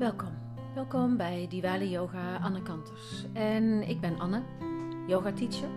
[0.00, 0.38] Welkom.
[0.74, 3.24] Welkom bij Diwali Yoga Anne Kanters.
[3.32, 4.42] En ik ben Anne,
[5.06, 5.68] yoga teacher.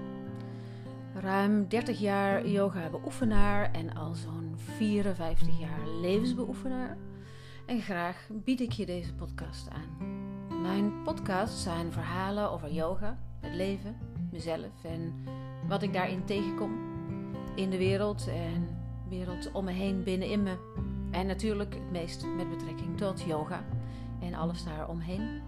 [1.14, 6.98] Ruim 30 jaar yoga beoefenaar en al zo'n 54 jaar levensbeoefenaar.
[7.66, 10.08] En graag bied ik je deze podcast aan.
[10.62, 13.98] Mijn podcasts zijn verhalen over yoga, het leven,
[14.32, 15.14] mezelf en
[15.68, 16.72] wat ik daarin tegenkom.
[17.56, 18.78] In de wereld en
[19.10, 20.56] wereld om me heen, binnenin me.
[21.12, 23.64] En natuurlijk het meest met betrekking tot yoga
[24.24, 25.42] en alles daaromheen.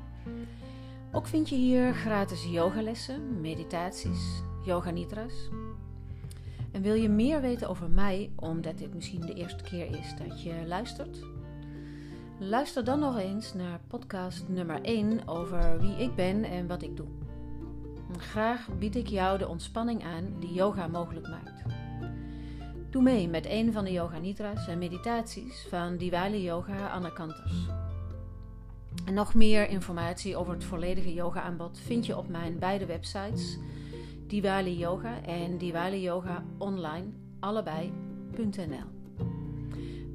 [1.12, 5.50] Ook vind je hier gratis yogalessen, meditaties, yoga nidras.
[6.72, 10.44] En wil je meer weten over mij, omdat dit misschien de eerste keer is dat
[10.44, 11.20] je luistert?
[12.40, 16.98] Luister dan nog eens naar podcast nummer 1 over wie ik ben en wat ik
[16.98, 17.08] doe.
[18.18, 21.64] Graag bied ik jou de ontspanning aan die yoga mogelijk maakt.
[22.90, 27.85] Doe mee met een van de yoga nidras en meditaties van Diwali Yoga Anne Kanters.
[29.12, 33.58] Nog meer informatie over het volledige yoga aanbod vind je op mijn beide websites
[34.28, 37.06] Diwali Yoga en Diwali Yoga Online,
[37.40, 38.94] allebei.nl.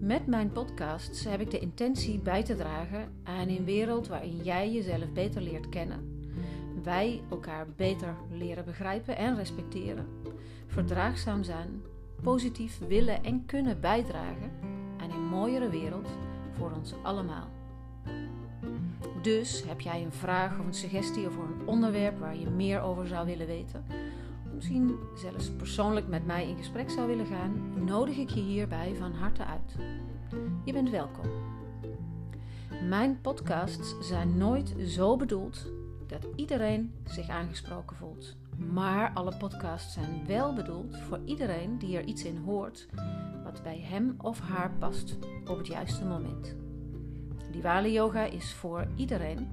[0.00, 4.72] Met mijn podcasts heb ik de intentie bij te dragen aan een wereld waarin jij
[4.72, 6.22] jezelf beter leert kennen,
[6.82, 10.06] wij elkaar beter leren begrijpen en respecteren,
[10.66, 11.82] verdraagzaam zijn,
[12.22, 14.50] positief willen en kunnen bijdragen
[14.96, 16.08] aan een mooiere wereld
[16.50, 17.59] voor ons allemaal.
[19.22, 23.06] Dus heb jij een vraag of een suggestie over een onderwerp waar je meer over
[23.06, 23.84] zou willen weten,
[24.46, 28.94] of misschien zelfs persoonlijk met mij in gesprek zou willen gaan, nodig ik je hierbij
[28.98, 29.76] van harte uit.
[30.64, 31.24] Je bent welkom.
[32.88, 35.72] Mijn podcasts zijn nooit zo bedoeld
[36.06, 38.36] dat iedereen zich aangesproken voelt.
[38.56, 42.88] Maar alle podcasts zijn wel bedoeld voor iedereen die er iets in hoort
[43.44, 46.59] wat bij hem of haar past op het juiste moment.
[47.50, 49.48] Diwali Yoga is voor iedereen.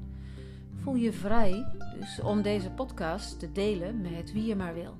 [0.75, 1.65] Voel je vrij
[1.99, 4.97] dus om deze podcast te delen met wie je maar wil.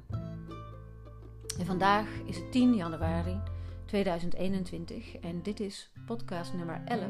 [1.60, 3.40] En vandaag is het 10 januari
[3.86, 7.04] 2021 en dit is podcast nummer 11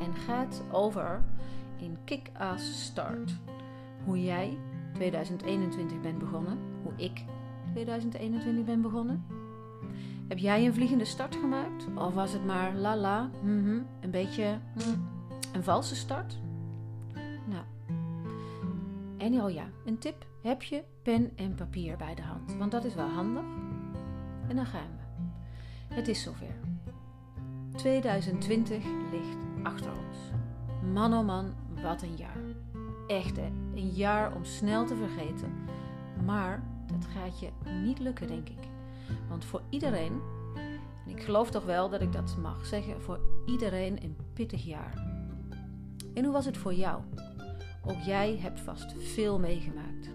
[0.00, 1.24] en gaat over
[1.78, 3.32] in Kick-Ass Start.
[4.04, 4.58] Hoe jij
[4.94, 7.24] 2021 bent begonnen, hoe ik
[7.72, 9.41] 2021 ben begonnen.
[10.32, 11.86] Heb jij een vliegende start gemaakt?
[11.94, 15.08] Of was het maar la la, mm een beetje mm,
[15.52, 16.38] een valse start?
[17.46, 17.64] Nou,
[19.18, 20.26] en oh ja, een tip.
[20.42, 22.56] Heb je pen en papier bij de hand?
[22.56, 23.42] Want dat is wel handig.
[24.48, 25.94] En dan gaan we.
[25.94, 26.54] Het is zover.
[27.74, 30.16] 2020 ligt achter ons.
[30.92, 32.40] Man oh man, wat een jaar.
[33.06, 35.52] Echt hè, een jaar om snel te vergeten.
[36.24, 37.48] Maar dat gaat je
[37.82, 38.71] niet lukken, denk ik.
[39.28, 40.20] Want voor iedereen,
[41.04, 44.94] en ik geloof toch wel dat ik dat mag zeggen, voor iedereen een pittig jaar.
[46.14, 47.02] En hoe was het voor jou?
[47.86, 50.08] Ook jij hebt vast veel meegemaakt.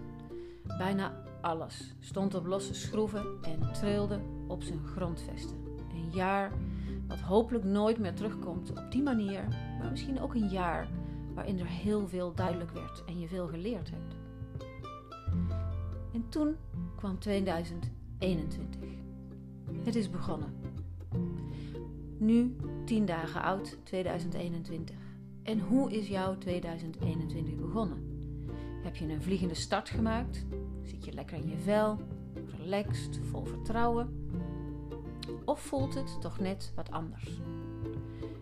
[0.78, 5.56] Bijna alles stond op losse schroeven en trilde op zijn grondvesten.
[5.92, 6.52] Een jaar
[7.06, 9.48] wat hopelijk nooit meer terugkomt op die manier,
[9.78, 10.88] maar misschien ook een jaar
[11.34, 14.14] waarin er heel veel duidelijk werd en je veel geleerd hebt.
[16.12, 16.56] En toen
[16.96, 17.90] kwam 2021.
[19.82, 20.54] Het is begonnen.
[22.18, 24.96] Nu, 10 dagen oud, 2021.
[25.42, 27.98] En hoe is jouw 2021 begonnen?
[28.82, 30.46] Heb je een vliegende start gemaakt?
[30.82, 31.98] Zit je lekker in je vel,
[32.58, 34.30] relaxed, vol vertrouwen?
[35.44, 37.40] Of voelt het toch net wat anders?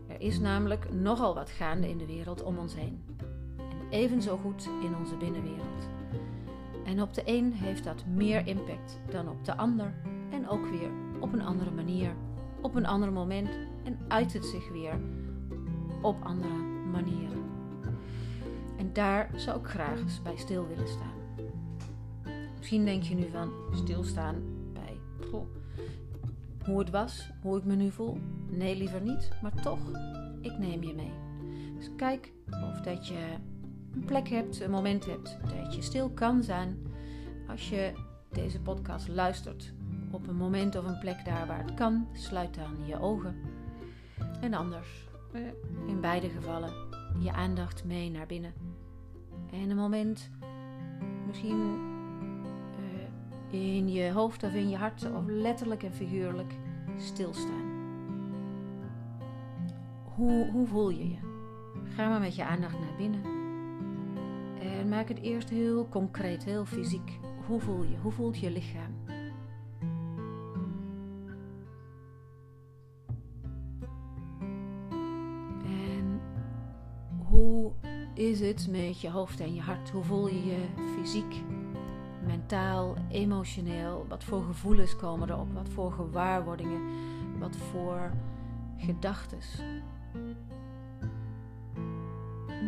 [0.06, 3.04] Er is namelijk nogal wat gaande in de wereld om ons heen.
[3.59, 5.95] En evenzo goed in onze binnenwereld.
[6.86, 9.94] En op de een heeft dat meer impact dan op de ander.
[10.30, 12.14] En ook weer op een andere manier,
[12.60, 13.58] op een ander moment.
[13.84, 15.00] En uit het zich weer
[16.02, 16.56] op andere
[16.92, 17.44] manieren.
[18.76, 21.14] En daar zou ik graag eens bij stil willen staan.
[22.56, 24.42] Misschien denk je nu van stilstaan
[24.72, 24.98] bij
[26.65, 28.18] hoe het was, hoe ik me nu voel.
[28.50, 29.91] Nee, liever niet, maar toch,
[30.41, 31.12] ik neem je mee.
[31.77, 32.33] Dus kijk
[32.71, 33.36] of dat je
[33.97, 36.87] een plek hebt, een moment hebt dat je stil kan zijn.
[37.48, 37.93] Als je
[38.28, 39.72] deze podcast luistert
[40.10, 43.37] op een moment of een plek daar waar het kan, sluit dan je ogen.
[44.41, 45.41] En anders, eh,
[45.87, 46.72] in beide gevallen,
[47.19, 48.53] je aandacht mee naar binnen.
[49.53, 50.31] En een moment,
[51.27, 51.78] misschien
[53.51, 56.54] eh, in je hoofd of in je hart, of letterlijk en figuurlijk,
[56.97, 57.75] stilstaan.
[60.15, 61.19] Hoe, hoe voel je je?
[61.95, 63.35] Ga maar met je aandacht naar binnen.
[64.86, 67.18] En maak het eerst heel concreet, heel fysiek.
[67.47, 67.97] Hoe voel je?
[68.03, 68.94] Hoe voelt je lichaam?
[77.28, 77.72] Hoe
[78.15, 79.91] is het met je hoofd en je hart?
[79.91, 80.65] Hoe voel je je
[80.97, 81.42] fysiek,
[82.27, 84.06] mentaal, emotioneel?
[84.09, 85.53] Wat voor gevoelens komen erop?
[85.53, 86.80] Wat voor gewaarwordingen?
[87.38, 88.12] Wat voor
[88.77, 89.38] gedachten?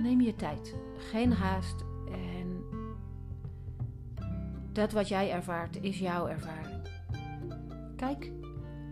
[0.02, 0.76] Neem je tijd.
[0.96, 1.87] Geen haast.
[4.72, 6.80] Dat wat jij ervaart is jouw ervaring.
[7.96, 8.32] Kijk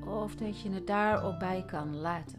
[0.06, 2.38] of dat je het daarop bij kan laten.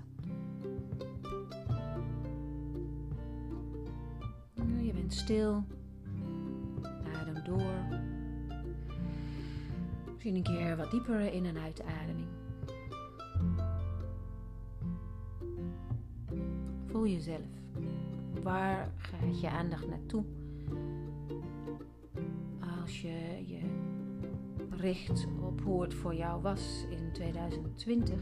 [4.82, 5.64] Je bent stil.
[7.14, 8.00] Adem door.
[10.06, 12.28] Misschien een keer wat dieper in- en uitademing.
[16.86, 17.46] Voel jezelf.
[18.44, 20.24] Waar gaat je aandacht naartoe?
[23.02, 23.60] Je je
[24.70, 28.20] richt op hoe het voor jou was in 2020.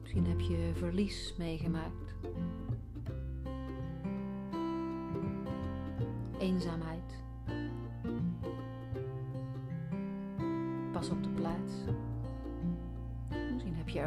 [0.00, 2.14] Misschien heb je verlies meegemaakt.
[6.38, 6.93] Eenzaamheid.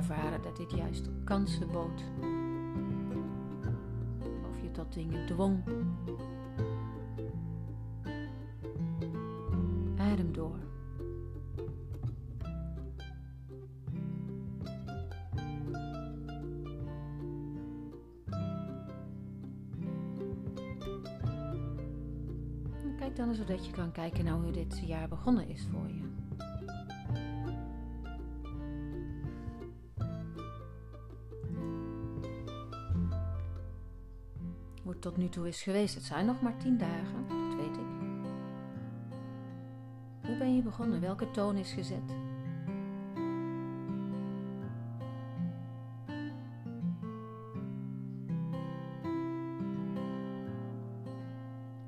[0.09, 2.04] Ervaren dat dit juist kansen bood
[4.71, 5.63] tot dingen dwong.
[9.98, 10.59] Adem door.
[22.98, 26.06] Kijk dan eens zodat je kan kijken naar hoe dit jaar begonnen is voor je.
[34.88, 35.95] Hoe het tot nu toe is geweest.
[35.95, 37.88] Het zijn nog maar tien dagen, dat weet ik.
[40.22, 41.01] Hoe ben je begonnen?
[41.01, 42.16] Welke toon is gezet?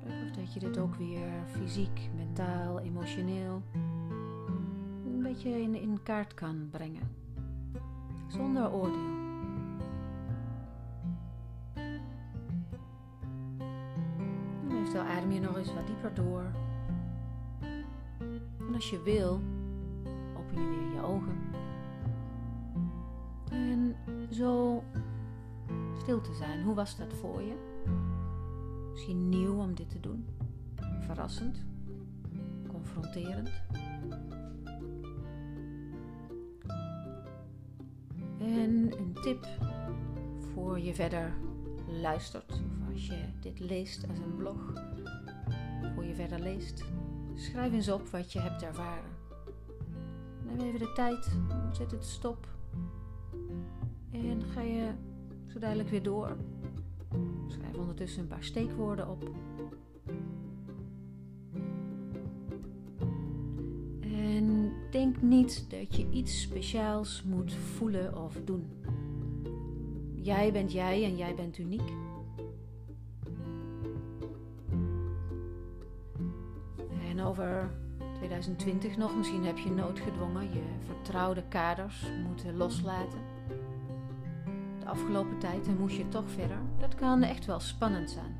[0.04, 3.62] Of dat je dit ook weer fysiek, mentaal, emotioneel
[5.04, 7.08] een beetje in kaart kan brengen.
[8.28, 9.19] Zonder oordeel.
[15.40, 16.44] Nog eens wat dieper door.
[18.58, 19.40] En als je wil,
[20.36, 21.38] open je weer je ogen.
[23.50, 23.96] En
[24.30, 24.82] zo
[25.98, 26.62] stil te zijn.
[26.62, 27.54] Hoe was dat voor je?
[28.90, 30.26] Misschien nieuw om dit te doen.
[31.00, 31.64] Verrassend.
[32.68, 33.50] Confronterend.
[38.38, 39.46] En een tip
[40.52, 41.32] voor je verder
[42.00, 44.72] luistert, of als je dit leest als een blog,
[46.00, 46.84] voor je verder leest,
[47.34, 49.10] schrijf eens op wat je hebt ervaren.
[50.46, 51.30] Neem even de tijd,
[51.72, 52.48] zet het stop
[54.10, 54.90] en ga je
[55.46, 56.36] zo dadelijk weer door.
[57.48, 59.30] Schrijf ondertussen een paar steekwoorden op.
[64.00, 68.66] En denk niet dat je iets speciaals moet voelen of doen.
[70.14, 71.92] Jij bent jij en jij bent uniek.
[77.30, 77.70] Over
[78.14, 83.18] 2020 nog, misschien heb je noodgedwongen je vertrouwde kaders moeten loslaten.
[84.80, 86.58] De afgelopen tijd en moest je toch verder.
[86.78, 88.36] Dat kan echt wel spannend zijn.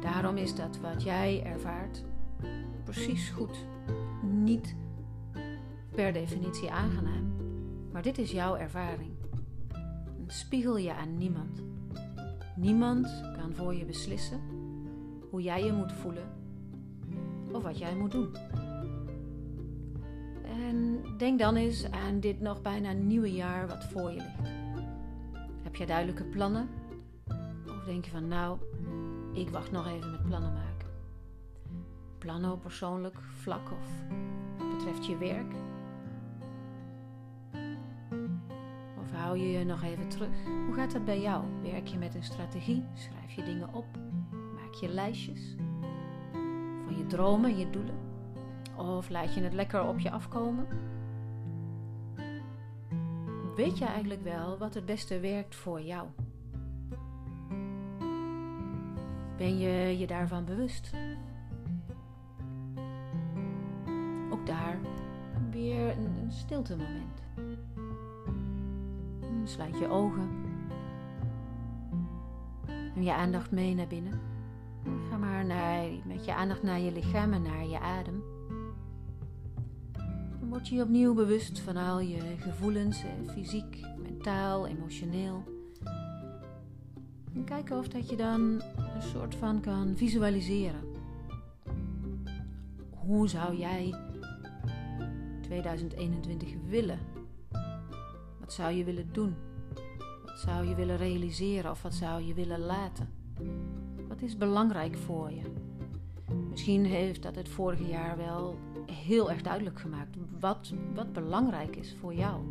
[0.00, 2.04] Daarom is dat wat jij ervaart
[2.84, 3.64] precies goed.
[4.22, 4.74] Niet
[5.90, 7.34] per definitie aangenaam.
[7.92, 9.10] Maar dit is jouw ervaring.
[10.26, 11.62] Spiegel je aan niemand.
[12.56, 14.57] Niemand kan voor je beslissen
[15.30, 16.28] hoe jij je moet voelen
[17.52, 18.36] of wat jij moet doen.
[20.44, 24.50] En denk dan eens aan dit nog bijna nieuwe jaar wat voor je ligt.
[25.62, 26.68] Heb je duidelijke plannen?
[27.68, 28.58] Of denk je van nou,
[29.32, 30.88] ik wacht nog even met plannen maken?
[32.18, 34.16] Plannen op persoonlijk vlak of
[34.76, 35.52] betreft je werk?
[39.00, 40.44] Of hou je je nog even terug?
[40.66, 41.44] Hoe gaat dat bij jou?
[41.62, 42.84] Werk je met een strategie?
[42.94, 43.86] Schrijf je dingen op?
[44.74, 45.56] Je lijstjes?
[46.84, 47.98] Van je dromen en je doelen?
[48.76, 50.66] Of laat je het lekker op je afkomen?
[53.56, 56.08] Weet je eigenlijk wel wat het beste werkt voor jou?
[59.36, 60.90] Ben je je daarvan bewust?
[64.30, 64.78] Ook daar
[65.50, 67.22] weer een, een stilte moment.
[69.44, 70.28] Sluit je ogen.
[72.66, 74.20] Neem je aandacht mee naar binnen.
[75.18, 78.22] Maar naar, met je aandacht naar je lichaam en naar je adem.
[80.40, 85.44] Dan word je je opnieuw bewust van al je gevoelens, fysiek, mentaal, emotioneel.
[87.34, 88.40] En kijken of dat je dan
[88.94, 90.80] een soort van kan visualiseren.
[92.90, 93.94] Hoe zou jij
[95.40, 96.98] 2021 willen?
[98.40, 99.34] Wat zou je willen doen?
[100.24, 103.08] Wat zou je willen realiseren of wat zou je willen laten?
[104.18, 105.42] Wat is belangrijk voor je?
[106.50, 108.58] Misschien heeft dat het vorige jaar wel
[108.92, 112.42] heel erg duidelijk gemaakt wat, wat belangrijk is voor jou.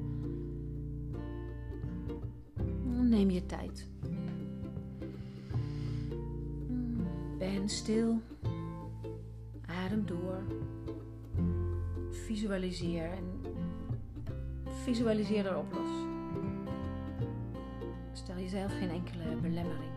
[2.83, 3.89] Neem je tijd.
[7.37, 8.21] Ben stil.
[9.65, 10.43] Adem door.
[12.09, 13.53] Visualiseer en
[14.83, 15.89] visualiseer erop los.
[18.11, 19.96] Stel jezelf geen enkele belemmering.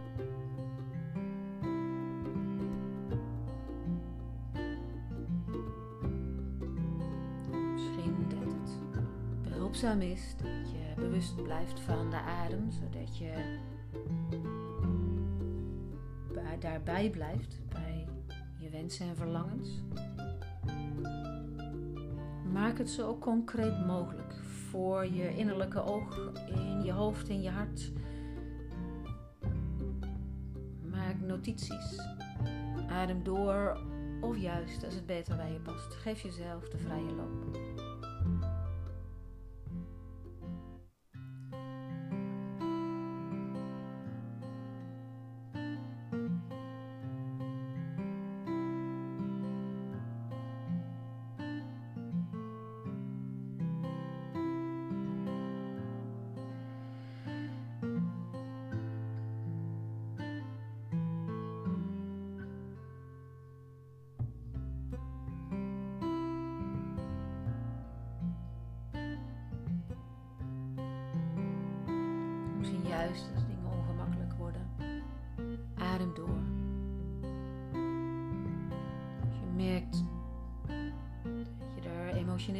[9.81, 13.59] Dat je bewust blijft van de adem, zodat je
[16.59, 18.07] daarbij blijft bij
[18.59, 19.69] je wensen en verlangens.
[22.53, 24.35] Maak het zo concreet mogelijk
[24.71, 27.93] voor je innerlijke oog, in je hoofd, in je hart.
[30.91, 32.01] Maak notities.
[32.89, 33.81] Adem door
[34.21, 35.95] of juist als het beter bij je past.
[35.95, 37.70] Geef jezelf de vrije loop.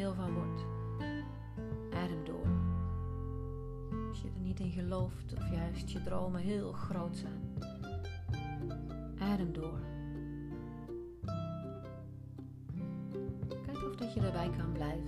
[0.09, 0.65] Van wordt,
[1.93, 2.47] adem door.
[4.09, 7.57] Als je er niet in gelooft of juist je dromen heel groot zijn,
[9.19, 9.79] adem door.
[13.65, 15.00] Kijk of dat je erbij kan blijven.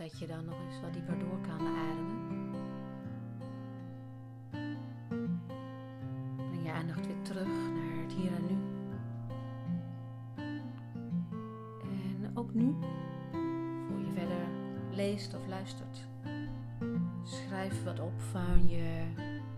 [0.00, 2.52] Dat je dan nog eens wat dieper door kan ademen.
[6.36, 8.56] Breng je aandacht weer terug naar het hier en nu.
[11.82, 12.74] En ook nu,
[13.88, 14.46] voor je verder
[14.90, 16.08] leest of luistert,
[17.22, 19.04] schrijf wat op van je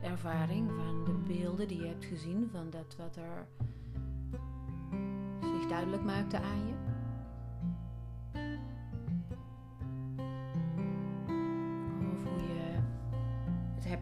[0.00, 3.46] ervaring, van de beelden die je hebt gezien, van dat wat er
[5.40, 6.91] zich duidelijk maakte aan je.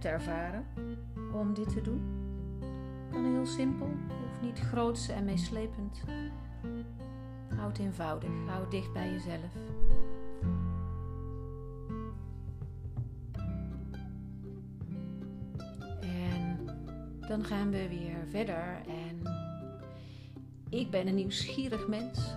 [0.05, 0.67] Ervaren
[1.33, 2.03] om dit te doen.
[3.11, 6.03] Kan heel simpel, hoeft niet groots en meeslepend.
[7.57, 9.55] Houd eenvoudig, houd dicht bij jezelf.
[16.01, 16.67] En
[17.29, 19.23] dan gaan we weer verder en
[20.69, 22.19] ik ben een nieuwsgierig mens.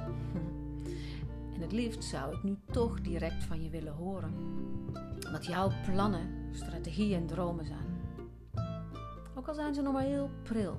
[1.53, 4.33] En het liefst zou ik nu toch direct van je willen horen.
[5.31, 8.01] Wat jouw plannen strategieën en dromen zijn.
[9.35, 10.75] Ook al zijn ze nog maar heel pril.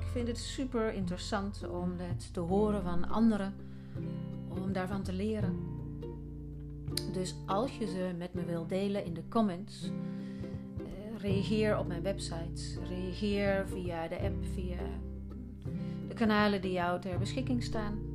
[0.00, 3.54] Ik vind het super interessant om het te horen van anderen,
[4.48, 5.58] om daarvan te leren.
[7.12, 9.90] Dus als je ze met me wilt delen in de comments,
[10.78, 14.78] eh, reageer op mijn website, reageer via de app, via
[16.08, 18.11] de kanalen die jou ter beschikking staan.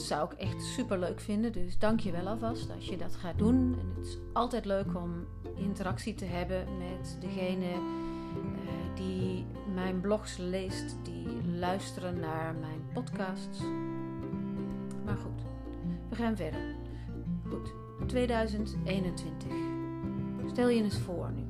[0.00, 3.38] Zou ik echt super leuk vinden, dus dank je wel alvast als je dat gaat
[3.38, 3.76] doen.
[3.80, 5.26] En het is altijd leuk om
[5.56, 11.26] interactie te hebben met degene uh, die mijn blogs leest, die
[11.58, 13.60] luisteren naar mijn podcasts.
[15.04, 15.42] Maar goed,
[16.08, 16.60] we gaan verder.
[17.48, 17.72] Goed,
[18.06, 19.48] 2021.
[20.46, 21.44] Stel je eens voor nu.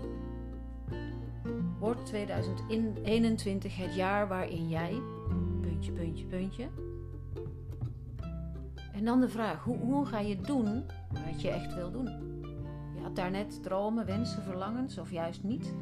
[1.78, 5.02] Wordt 2021 het jaar waarin jij,
[5.60, 6.68] puntje, puntje, puntje.
[9.00, 10.84] En dan de vraag, hoe, hoe ga je doen
[11.26, 12.06] wat je echt wil doen?
[12.94, 15.74] Je had daarnet dromen, wensen, verlangens of juist niet.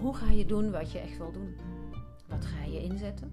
[0.00, 1.56] Hoe ga je doen wat je echt wil doen?
[2.28, 3.32] Wat ga je inzetten?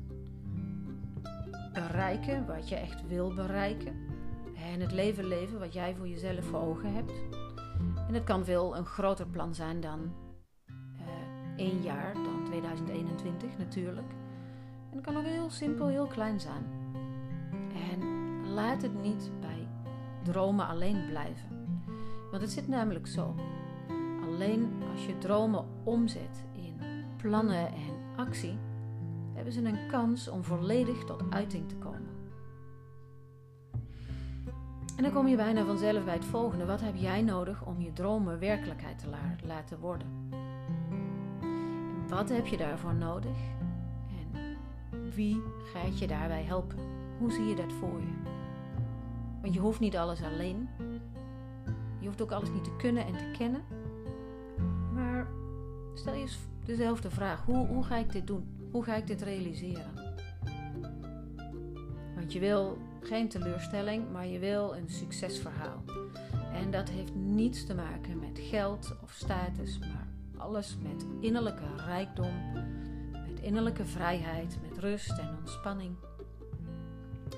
[1.73, 3.95] Bereiken wat je echt wil bereiken?
[4.73, 7.13] En het leven leven wat jij voor jezelf voor ogen hebt?
[8.07, 10.13] En het kan veel een groter plan zijn dan
[11.55, 14.11] één jaar, dan 2021 natuurlijk.
[14.89, 16.86] En het kan ook heel simpel, heel klein zijn.
[18.57, 19.67] Laat het niet bij
[20.23, 21.79] dromen alleen blijven.
[22.31, 23.35] Want het zit namelijk zo.
[24.23, 26.79] Alleen als je dromen omzet in
[27.17, 28.57] plannen en actie,
[29.33, 32.09] hebben ze een kans om volledig tot uiting te komen.
[34.95, 36.65] En dan kom je bijna vanzelf bij het volgende.
[36.65, 39.09] Wat heb jij nodig om je dromen werkelijkheid te
[39.47, 40.07] laten worden?
[42.07, 43.37] Wat heb je daarvoor nodig?
[44.09, 45.41] En wie
[45.73, 46.77] gaat je daarbij helpen?
[47.19, 48.16] Hoe zie je dat voor je?
[49.41, 50.69] Want je hoeft niet alles alleen.
[51.99, 53.61] Je hoeft ook alles niet te kunnen en te kennen.
[54.93, 55.27] Maar
[55.93, 56.27] stel je
[56.65, 58.69] dezelfde vraag: hoe, hoe ga ik dit doen?
[58.71, 59.91] Hoe ga ik dit realiseren?
[62.15, 65.83] Want je wil geen teleurstelling, maar je wil een succesverhaal.
[66.53, 72.51] En dat heeft niets te maken met geld of status, maar alles met innerlijke rijkdom,
[73.11, 75.95] met innerlijke vrijheid, met rust en ontspanning.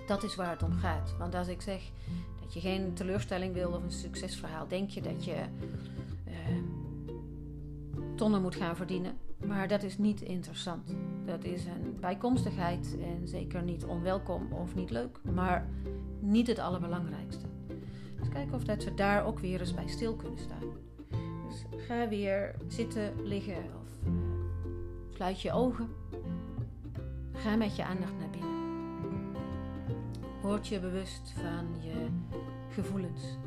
[0.07, 1.15] Dat is waar het om gaat.
[1.17, 1.81] Want als ik zeg
[2.41, 5.35] dat je geen teleurstelling wil of een succesverhaal, denk je dat je
[6.27, 6.33] uh,
[8.15, 9.17] tonnen moet gaan verdienen.
[9.45, 10.95] Maar dat is niet interessant.
[11.25, 15.67] Dat is een bijkomstigheid en zeker niet onwelkom of niet leuk, maar
[16.19, 17.45] niet het allerbelangrijkste.
[18.19, 20.69] Dus kijken of dat we daar ook weer eens bij stil kunnen staan.
[21.47, 24.13] Dus ga weer zitten, liggen of uh,
[25.13, 25.87] sluit je ogen.
[27.33, 28.58] Ga met je aandacht naar binnen.
[30.41, 32.07] Word je bewust van je
[32.69, 33.37] gevoelens.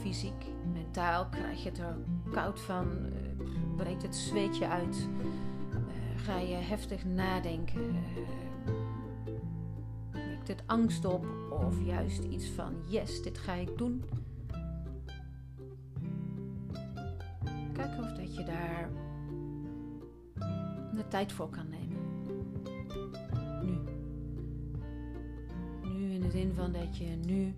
[0.00, 1.96] Fysiek, mentaal krijg je het er
[2.30, 5.08] koud van, uh, breekt het zweetje uit,
[5.70, 5.76] uh,
[6.16, 7.94] ga je heftig nadenken,
[10.10, 14.04] wekt het angst op of juist iets van yes, dit ga ik doen.
[18.34, 18.90] je daar
[20.92, 22.00] de tijd voor kan nemen.
[26.32, 27.54] Zin van dat je nu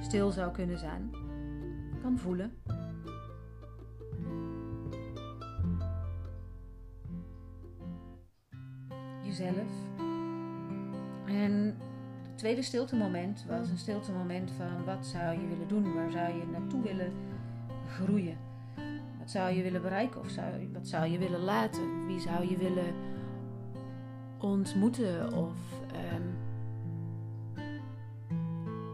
[0.00, 1.10] stil zou kunnen zijn,
[2.02, 2.52] kan voelen.
[9.24, 9.70] Jezelf.
[11.26, 11.76] En
[12.22, 16.10] het tweede stilte moment was een stilte moment van wat zou je willen doen, waar
[16.10, 17.12] zou je naartoe willen
[17.88, 18.36] groeien.
[19.18, 22.06] Wat zou je willen bereiken of zou, wat zou je willen laten?
[22.06, 22.94] Wie zou je willen
[24.38, 25.81] ontmoeten of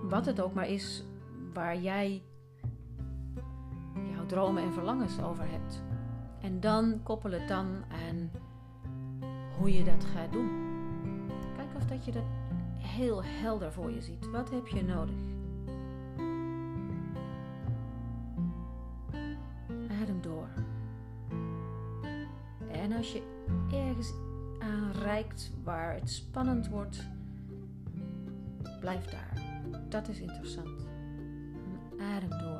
[0.08, 1.04] wat het ook maar is
[1.54, 2.22] waar jij
[4.14, 5.82] jouw dromen en verlangens over hebt.
[6.40, 8.30] En dan koppel het dan aan
[9.58, 10.50] hoe je dat gaat doen.
[11.56, 12.26] Kijk of dat je dat
[12.78, 14.30] heel helder voor je ziet.
[14.30, 15.36] Wat heb je nodig?
[22.98, 23.22] als je
[23.72, 24.12] ergens
[24.58, 27.08] aanreikt waar het spannend wordt,
[28.80, 29.47] blijf daar.
[29.88, 30.86] Dat is interessant.
[31.98, 32.57] Adem door.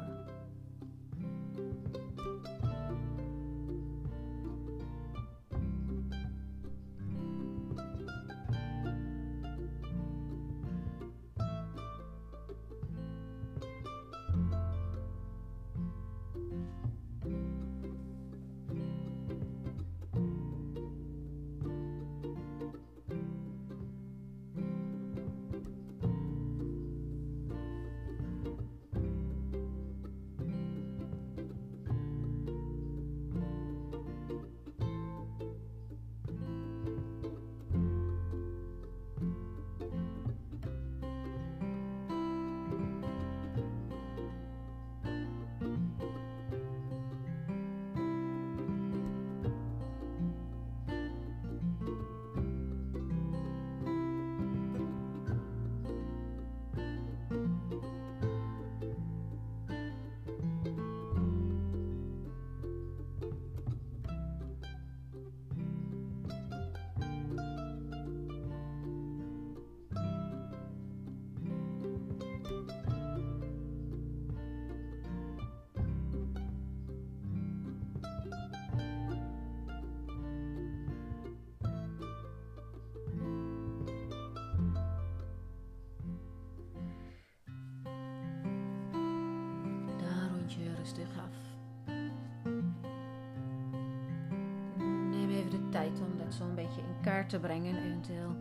[96.29, 97.77] Het zo'n beetje in kaart te brengen.
[97.77, 98.37] Eventueel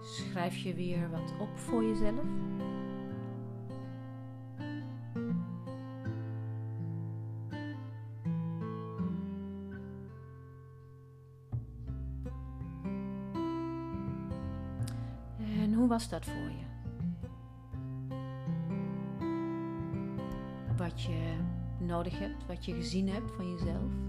[0.00, 2.24] schrijf je weer wat op voor jezelf.
[15.60, 16.66] En hoe was dat voor je?
[20.76, 21.36] Wat je
[21.78, 24.07] nodig hebt, wat je gezien hebt van jezelf.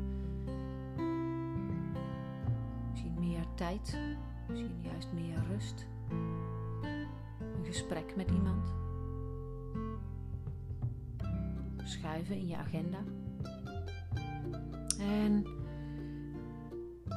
[3.60, 3.98] Tijd,
[4.48, 5.88] misschien juist meer rust.
[7.58, 8.74] Een gesprek met iemand.
[11.84, 12.98] Schuiven in je agenda.
[15.00, 15.46] En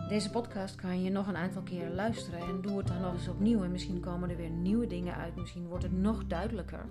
[0.08, 3.28] deze podcast kan je nog een aantal keer luisteren en doe het dan nog eens
[3.28, 3.62] opnieuw.
[3.62, 5.36] En misschien komen er weer nieuwe dingen uit.
[5.36, 6.86] Misschien wordt het nog duidelijker.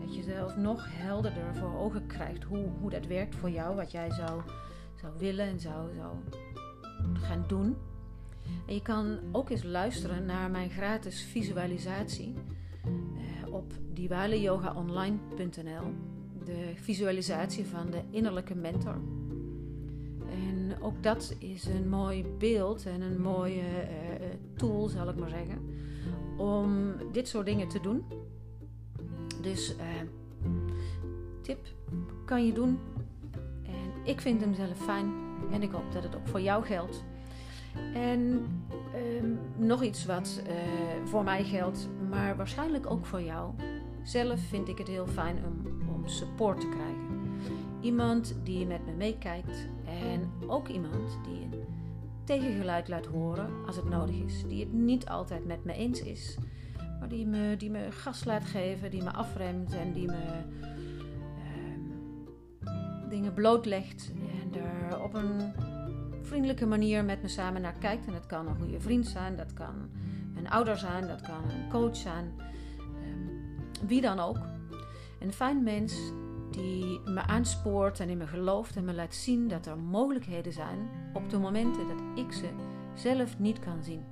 [0.00, 3.76] Dat je zelf nog helderder voor ogen krijgt hoe, hoe dat werkt voor jou.
[3.76, 4.42] Wat jij zou,
[5.00, 6.16] zou willen en zou, zou
[7.20, 7.76] gaan doen.
[8.66, 12.34] En je kan ook eens luisteren naar mijn gratis visualisatie
[12.84, 15.92] eh, op diwaleyogaonline.nl.
[16.44, 19.00] De visualisatie van de innerlijke mentor.
[20.30, 24.26] En ook dat is een mooi beeld en een mooie uh,
[24.56, 25.58] tool, zal ik maar zeggen,
[26.36, 28.04] om dit soort dingen te doen.
[29.42, 29.74] Dus
[31.42, 31.58] tip
[32.24, 32.78] kan je doen.
[33.62, 35.12] En ik vind hem zelf fijn
[35.50, 37.04] en ik hoop dat het ook voor jou geldt.
[37.94, 38.46] En
[38.94, 40.52] uh, nog iets wat uh,
[41.04, 43.52] voor mij geldt, maar waarschijnlijk ook voor jou.
[44.02, 47.20] Zelf vind ik het heel fijn om, om support te krijgen.
[47.80, 51.64] Iemand die met me meekijkt en ook iemand die een
[52.24, 54.44] tegengeluid laat horen als het nodig is.
[54.48, 56.38] Die het niet altijd met me eens is,
[56.98, 60.42] maar die me, die me gas laat geven, die me afremt en die me
[62.64, 62.70] uh,
[63.08, 64.12] dingen blootlegt.
[64.42, 65.52] En er op een
[66.30, 68.06] vriendelijke manier met me samen naar kijkt.
[68.06, 69.90] En dat kan een goede vriend zijn, dat kan
[70.36, 72.32] een ouder zijn, dat kan een coach zijn.
[72.78, 74.38] Um, wie dan ook.
[75.20, 75.94] Een fijn mens
[76.50, 80.78] die me aanspoort en in me gelooft en me laat zien dat er mogelijkheden zijn
[81.12, 82.48] op de momenten dat ik ze
[82.94, 84.04] zelf niet kan zien.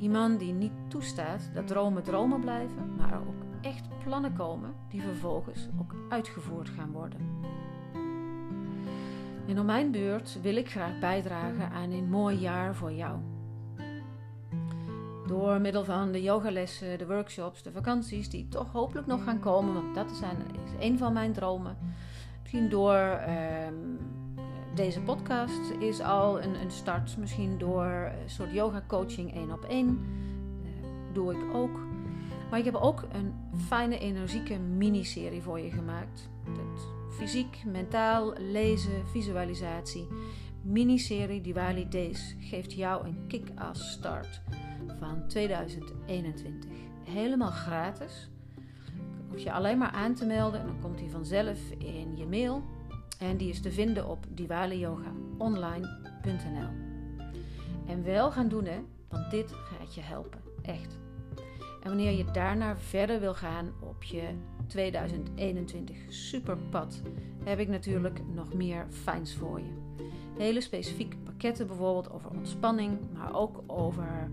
[0.00, 5.02] Iemand die niet toestaat dat dromen dromen blijven, maar er ook echt plannen komen die
[5.02, 7.45] vervolgens ook uitgevoerd gaan worden.
[9.48, 13.18] En op mijn beurt wil ik graag bijdragen aan een mooi jaar voor jou.
[15.26, 19.74] Door middel van de yogalessen, de workshops, de vakanties die toch hopelijk nog gaan komen,
[19.74, 20.20] want dat is
[20.78, 21.76] een van mijn dromen.
[22.42, 23.36] Misschien door uh,
[24.74, 27.16] deze podcast is al een, een, start.
[27.16, 27.84] Misschien door
[28.22, 30.06] een soort yoga coaching één op één.
[30.62, 30.68] Uh,
[31.12, 31.80] doe ik ook.
[32.50, 33.34] Maar ik heb ook een
[33.66, 36.28] fijne, energieke miniserie voor je gemaakt.
[36.44, 40.08] Dat fysiek, mentaal, lezen, visualisatie.
[40.62, 44.40] Miniserie Diwali Days geeft jou een kick-ass start
[44.98, 46.70] van 2021.
[47.04, 48.30] Helemaal gratis.
[49.28, 52.62] Hoef je alleen maar aan te melden en dan komt hij vanzelf in je mail.
[53.18, 56.70] En die is te vinden op diwaliyogaonline.nl.
[57.86, 60.40] En wel gaan doen hè, want dit gaat je helpen.
[60.62, 60.98] Echt.
[61.82, 64.28] En wanneer je daarna verder wil gaan op je
[64.66, 67.02] 2021 superpad,
[67.44, 70.04] heb ik natuurlijk nog meer fijns voor je.
[70.38, 74.30] Hele specifieke pakketten bijvoorbeeld over ontspanning, maar ook over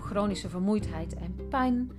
[0.00, 1.90] chronische vermoeidheid en pijn,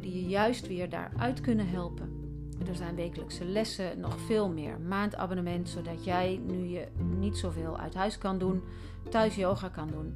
[0.00, 2.24] die je juist weer daaruit kunnen helpen.
[2.68, 7.94] Er zijn wekelijkse lessen, nog veel meer maandabonnement, zodat jij, nu je niet zoveel uit
[7.94, 8.62] huis kan doen,
[9.10, 10.14] thuis yoga kan doen.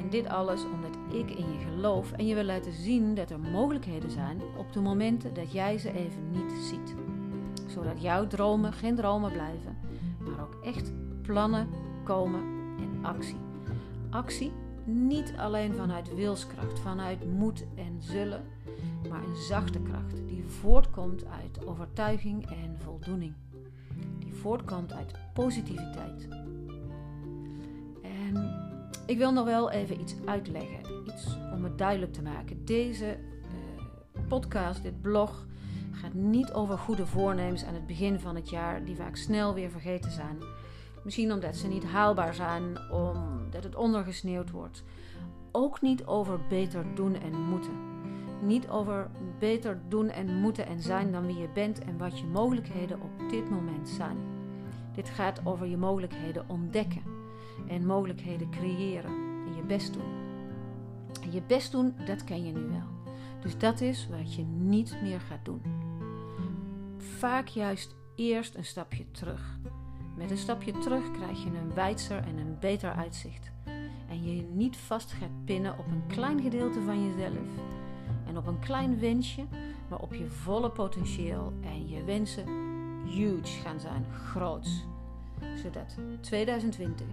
[0.00, 3.40] En dit alles omdat ik in je geloof en je wil laten zien dat er
[3.40, 6.94] mogelijkheden zijn op de momenten dat jij ze even niet ziet.
[7.66, 9.76] Zodat jouw dromen geen dromen blijven,
[10.18, 11.68] maar ook echt plannen
[12.04, 12.40] komen
[12.78, 13.36] en actie.
[14.10, 14.52] Actie
[14.84, 18.42] niet alleen vanuit wilskracht, vanuit moed en zullen,
[19.08, 23.34] maar een zachte kracht die voortkomt uit overtuiging en voldoening.
[24.18, 26.28] Die voortkomt uit positiviteit.
[29.10, 32.64] Ik wil nog wel even iets uitleggen, iets om het duidelijk te maken.
[32.64, 35.46] Deze uh, podcast, dit blog,
[35.92, 39.70] gaat niet over goede voornemens aan het begin van het jaar, die vaak snel weer
[39.70, 40.38] vergeten zijn.
[41.04, 44.82] Misschien omdat ze niet haalbaar zijn, omdat het ondergesneeuwd wordt.
[45.52, 47.74] Ook niet over beter doen en moeten.
[48.42, 52.26] Niet over beter doen en moeten en zijn dan wie je bent en wat je
[52.26, 54.16] mogelijkheden op dit moment zijn.
[54.94, 57.19] Dit gaat over je mogelijkheden ontdekken
[57.68, 59.10] en mogelijkheden creëren
[59.46, 60.18] en je best doen.
[61.22, 63.14] En je best doen, dat ken je nu wel.
[63.40, 65.62] Dus dat is wat je niet meer gaat doen.
[66.96, 69.58] Vaak juist eerst een stapje terug.
[70.16, 73.50] Met een stapje terug krijg je een wijdser en een beter uitzicht.
[74.08, 77.48] en je niet vast gaat pinnen op een klein gedeelte van jezelf
[78.26, 79.44] en op een klein wensje,
[79.88, 82.46] maar op je volle potentieel en je wensen
[83.06, 84.84] huge gaan zijn, groots.
[85.62, 87.06] Zodat 2020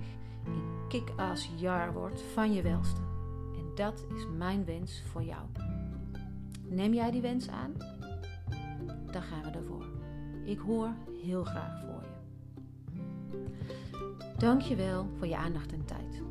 [0.47, 3.01] een kick-ass jaar wordt van je welste.
[3.55, 5.45] En dat is mijn wens voor jou.
[6.69, 7.73] Neem jij die wens aan?
[9.12, 9.86] Dan gaan we ervoor.
[10.45, 10.89] Ik hoor
[11.21, 12.15] heel graag voor je.
[14.38, 16.21] Dankjewel voor je aandacht en tijd.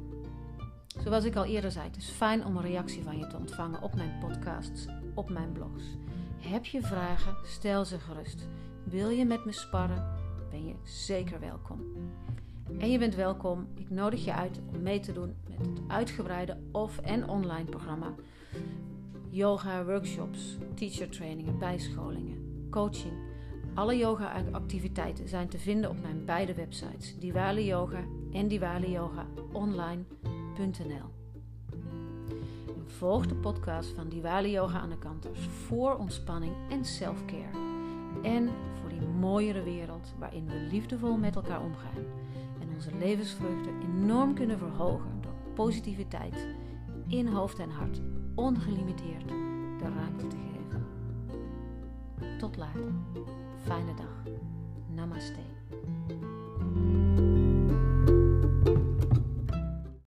[1.03, 3.83] Zoals ik al eerder zei, het is fijn om een reactie van je te ontvangen
[3.83, 5.85] op mijn podcasts, op mijn blogs.
[6.39, 7.37] Heb je vragen?
[7.45, 8.49] Stel ze gerust.
[8.85, 10.15] Wil je met me sparren?
[10.51, 11.81] Ben je zeker welkom.
[12.79, 13.69] En je bent welkom.
[13.75, 18.15] Ik nodig je uit om mee te doen met het uitgebreide off- en online programma.
[19.29, 23.13] Yoga workshops, teacher trainingen, bijscholingen, coaching.
[23.75, 29.27] Alle yoga activiteiten zijn te vinden op mijn beide websites, Diwali Yoga en Diwali Yoga
[29.53, 31.15] online.nl.
[32.87, 37.59] Volg de podcast van Diwali Yoga aan de Kanters voor ontspanning en selfcare.
[38.23, 38.49] En
[38.81, 42.26] voor die mooiere wereld waarin we liefdevol met elkaar omgaan
[42.77, 46.47] onze levensvreugde enorm kunnen verhogen door positiviteit
[47.07, 48.01] in hoofd en hart
[48.35, 49.29] ongelimiteerd
[49.79, 50.87] de ruimte te geven.
[52.39, 52.93] Tot later.
[53.63, 54.33] Fijne dag.
[54.95, 55.56] Namaste.